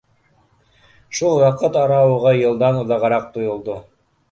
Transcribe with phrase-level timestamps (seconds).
[1.19, 3.79] Шул ваҡыт арауығы йылдан оҙағыраҡ тойолдо.